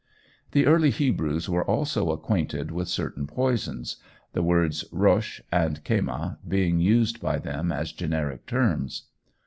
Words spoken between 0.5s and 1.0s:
The early